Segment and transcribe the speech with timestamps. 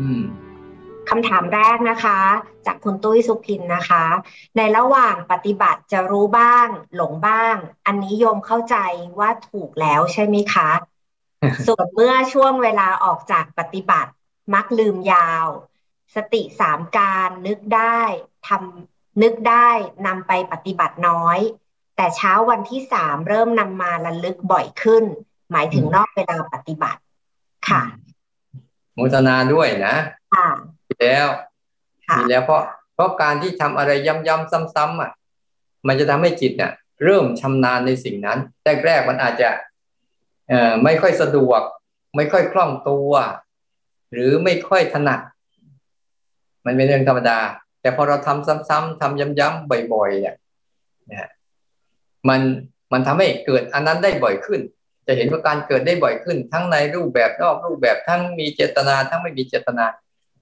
[0.00, 0.22] อืม
[1.10, 2.20] คำถามแรกนะคะ
[2.66, 4.04] จากคุณตุ้ยสุพินนะคะ
[4.56, 7.54] ในระหว่างปฏิบัติจะรู้บ้าง หลงบ้าง
[7.86, 8.76] อันนี้โยมเข้าใจ
[9.18, 10.70] ว่าถูกแล้วใช่ไหมคะ
[11.66, 14.10] ส่วนเมื่อช่วงเวลาออกจากปฏิบัติ
[14.54, 15.46] มักลืมยาว
[16.14, 18.00] สติสามการนึกได้
[18.48, 19.68] ทำนึกได้
[20.06, 21.38] นำไปปฏิบัติน้อย
[21.96, 25.04] แต่เช้าวันที่สามเริ่มนำมาระลึกบ่อยขึ้น
[25.50, 27.00] หมายถึงนอกเวลาปฏิบัติ
[27.68, 29.94] ค่ะโมทนาด้วยนะ
[30.34, 30.48] ค่ะ
[31.00, 31.26] แล้ว
[32.16, 32.62] มีแล้วเพราะ
[32.94, 35.10] เพราะการที่ทำอะไรย้ำๆซ้ำๆอะ
[35.86, 36.72] มันจะทำให้จิตเนี่ย
[37.04, 38.38] เริ่มชำนาญในสิ่งนั้น
[38.86, 39.48] แรกๆมันอาจจะ
[40.48, 41.62] เอ่อไม่ค่อยสะดวก
[42.16, 43.12] ไม่ค่อยคล่องตัว
[44.12, 45.20] หรือไม่ค่อยถนัด
[46.64, 47.38] มันเป็นเรื่องธรรมดา
[47.80, 50.36] แต่พอเราทำซ้ำๆทำย้ำๆบ่อยๆเนี่ย
[51.10, 51.30] นะ
[52.28, 52.40] มัน
[52.92, 54.60] มันทำให้เกิดอันนั้นได้บ่อยขึ้น
[55.12, 59.86] จะเห็นว่าการเกิดได้บ่อยขึ้น ทั้งในรูปแบบนอกรูปแบบทั้งมีเจตนา ทั้งไม่มีเจตนา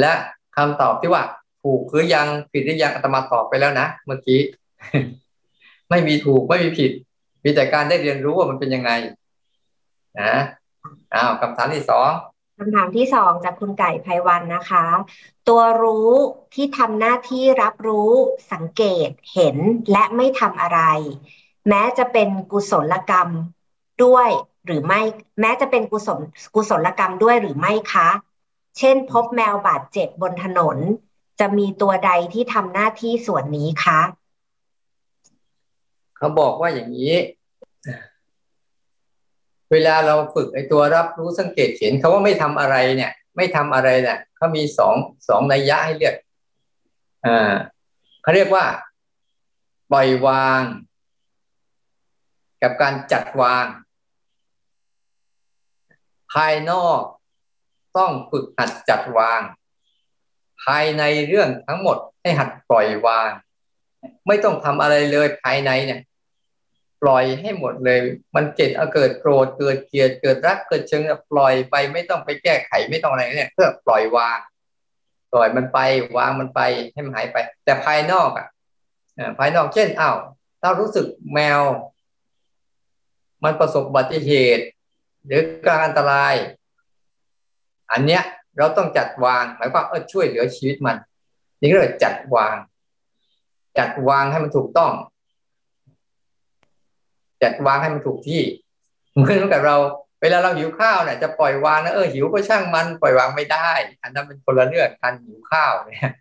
[0.00, 0.12] และ
[0.56, 1.22] คำตอบที่ว่า
[1.62, 4.40] ถูกหรือยังผิดหรือยังอาตมาตอบไปแล้วนะเมื่อกี้
[5.90, 6.92] ไม่มีถูกไม่มีผิด
[7.44, 8.90] มีแต่การได้เรียนรู้ว่ามันเป็นยังไง
[10.20, 10.34] นะ
[11.14, 12.10] อ้าวคำถามที่สอง
[12.58, 14.84] คำถามที่สองจากคุณไก่ไพวันนะคะ
[15.48, 16.10] ตัวรู้
[16.54, 18.10] ที่ทำหน้าที่รับรู้
[18.52, 19.56] สังเกตเห็น
[19.92, 20.80] และไม่ทำอะไร
[21.68, 23.28] แม้จะเป็นกุศลกรรม
[24.04, 24.28] ด้วย
[24.66, 25.00] หรือไม่
[25.40, 26.20] แม้จะเป็นกุศล
[26.54, 28.08] กุศลกรรมด้วยหรือไม่คะ
[28.78, 30.76] เช่น พบแมวบาดเจ็บบนถนน
[31.40, 34.00] จะมีตัวใดที่ทำหน้าที่ส่วนนี้คะ
[36.16, 37.14] เขาบอกว่าอย่างนี้
[39.72, 44.94] เวลาเราฝึกไอ้ตัวรับรู้สังเกตเห็นเขาว่าไม่ทำอะไรเนี่ย ไม่ทำอะไรเนี่ยเขามีสอง
[45.28, 46.14] สองนัยยะให้เลือก
[47.26, 47.52] อ่า
[48.22, 48.64] เขาเรียกว่า
[49.92, 50.62] ปล่อยวาง
[52.62, 53.66] กับการจัดวาง
[56.32, 57.00] ภายนอก
[57.98, 59.40] ต้องฝึกหัดจัดวาง
[60.64, 63.30] ภายในเรื่องทั้งหมดให้หัดปล่อยวาง
[64.26, 66.00] ไม่ต้องทำอะไรเลยภายในเนี่ย
[67.02, 67.98] ปล่อยให้หมดเลย
[68.36, 74.38] มันเกิดเกิดโกรธเกิดเกลียดเกิดรักเกิดเชิงปล่อยไปไม่ต้องไปแก้ไขไม่ต้องอะไรเนี่ยเพื่อปล่อยวาง
[75.32, 75.78] ปล่อยมันไป
[76.16, 76.60] วางมันไป
[76.92, 78.46] ให้มันหายไป แต่ภายนอกอะ
[79.38, 80.16] ภายนอกเช่นอ้าว
[80.60, 81.60] ถ้ารู้สึกแมว
[83.44, 84.64] มันประสบอุบัติเหตุ
[85.26, 86.34] หรือการอันตราย
[87.92, 88.22] อันเนี้ย
[88.58, 90.96] เราต้องจัดวางหมายความเออช่วยเหลือชีวิตมัน
[91.60, 92.56] นี่ก็เลยจัดวาง
[93.78, 94.92] จัดวางให้มันถูกต้อง
[97.42, 98.42] จัดวางให้มันถูกที่
[99.14, 99.76] เหมือนกับเรา
[100.22, 103.70] เวลาเราหิวข้าวเนี่ยจะปล่อยวางนะเออหิวก็ช่างมันปล่อยวางไม่ได้
[104.02, 106.12] อันนั้นเป็นคนละเรื่องการหิวข้าวเนี่ย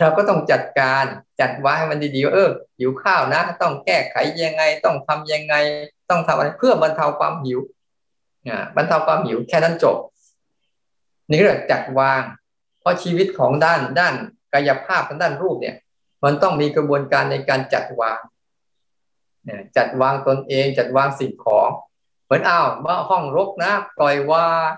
[0.00, 1.04] เราก็ต้องจัดการ
[1.40, 5.54] จัดวางให้มันดีๆเออหิวข้าวนะ ต้องแก้ไขยังไง ต้องทำยังไง
[6.10, 7.58] ต้องทำอะไรเพื่อบรรเทาความหิว
[8.76, 9.96] บรรเทาความหิวแค่นั้นจบ
[11.28, 12.22] นี่เรียกจัดวาง
[12.80, 14.14] เพราะชีวิตของด้านด้าน
[14.54, 15.76] กายภาพทางด้านรูปเนี่ย
[16.24, 18.18] มันต้องมีกระบวนการในการจัดวาง
[19.76, 21.70] จัดวางตนเอง จัดวางสิ่งของ
[22.24, 24.70] เหมือนอ้าวว่าห้องรกนะปล่อยวาง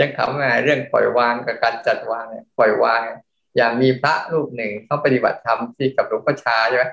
[0.00, 3.00] ยังขำไงเรื่องปล่อยวางกับการจัดวางเนี่ยปล่อยวาง
[3.56, 6.84] อย่างมีพระรูปหนึ่งเขาปฏิบัติธรรมที่กับหลวงพ่อชาใช่ไหม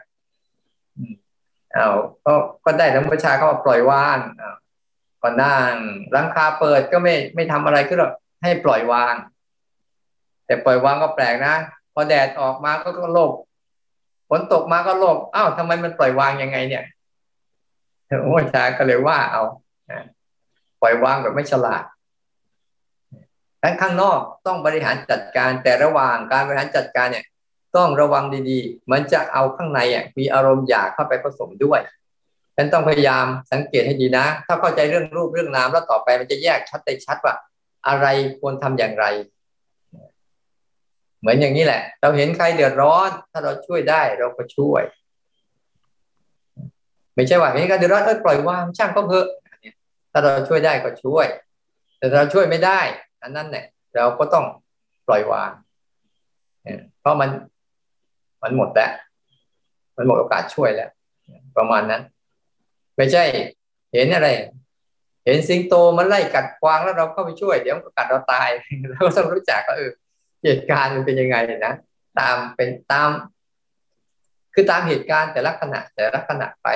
[1.76, 2.34] อ้าวก็
[2.66, 4.56] ก็ได้หลวงพ่อชาเขาปล่อยวางอ้าว
[5.24, 5.74] ก็นั่ง
[6.16, 8.12] รังคาเปิดก็ไม่ไม่ทำอะไรก็หรอก
[8.44, 9.16] ให้ปล่อยวาง
[10.46, 11.56] แต่ปล่อยวางก็แปลกนะ
[11.94, 13.32] พอแดดออกมาก็ก็โลภ
[14.30, 16.84] ฝนตกมาก็โลภอ้าวทำไมมันปล่อยวางยังไง เนี่ย
[18.24, 19.44] โอ้ชาก็เลยว่าเอา
[20.82, 21.84] ปล่อยวางแบบไม่ฉลาด
[23.62, 27.26] ทั้งข้างนอกต้องบริหารจัดการแต่ระหว่างการบริหารจัดการเนี่ย
[27.76, 31.80] ต้องระวังดีๆ มันจะเอาข้างในอะมีอารมณ์อยากเข้าไปผสมด้วย
[32.62, 37.36] ฉันต้องพยายามสังเกตให้ดีนะ ถ้าเข้าใจเรื่องรูปเรื่องนามแล้วต่อไปมันจะแยกชัดได้ชัดว่า
[37.88, 38.06] อะไร
[38.40, 39.06] ควรทำอย่างไร
[41.20, 44.84] เหมือนอย่างนี้แหละ เราเห็นใครเดือดร้อน ถ้าเราช่วยได้เราก็ช่วย
[47.16, 49.28] ไม่ใช่ว่าเห็นใครเดือดร้อนเออปล่อยวางช่างก็เพอะ
[50.12, 51.28] ถ้าเราช่วยได้ก็ช่วย
[51.98, 52.80] แต่เราช่วยไม่ได้
[53.22, 53.66] อันนั้นเนี่ย
[53.96, 54.46] เราก็ต้อง
[55.08, 55.52] ปล่อยวาง
[57.00, 57.30] เพราะมัน
[58.44, 58.92] มันหมดแล้ว
[59.98, 60.90] มันหมดโอกาสช่วยแล้ว
[61.58, 62.04] ประมาณนั้น
[63.00, 63.24] ไม่ใช่
[63.94, 64.28] เห็นอะไร
[65.26, 68.50] เห็นสิงโตมันไล่กัดกวางแล้วเราเข้าไปช่วยเดี๋ยวมันก็กัดเราตาย
[68.92, 69.92] เราก็ต้องรู้จักก็เออ
[70.44, 71.74] เหตุการณ์มันเป็นยังไงนะ
[72.20, 73.10] ตามเป็นตาม
[74.54, 76.68] คือตามเหตุการณ์แต่ละขณะแต่ละขณะไป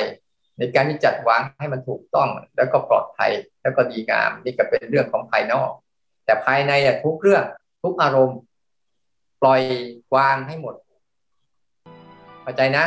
[0.57, 3.31] ในการที่จัดวางให้มันถูกต้อง แล้วก็ปลอดภัย
[3.61, 5.71] แล้วก็ดีงามนี่ก็เป็นเรื่องของภายนอก
[6.25, 7.43] แต่ภายในเนี่ยทุกเรื่อง
[7.83, 8.39] ทุกอารมณ์
[9.41, 9.61] ปล่อย
[10.15, 10.75] วางให้หมด
[12.41, 12.85] เข้าใจนะ